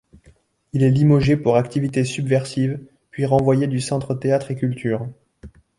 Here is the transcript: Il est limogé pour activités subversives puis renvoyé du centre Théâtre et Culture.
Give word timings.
Il 0.73 0.81
est 0.81 0.89
limogé 0.89 1.37
pour 1.37 1.57
activités 1.57 2.05
subversives 2.05 2.79
puis 3.11 3.23
renvoyé 3.27 3.67
du 3.67 3.79
centre 3.79 4.15
Théâtre 4.15 4.49
et 4.49 4.55
Culture. 4.55 5.07